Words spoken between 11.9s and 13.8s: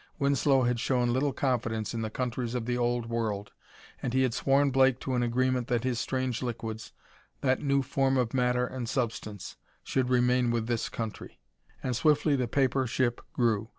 swiftly the paper ship grew.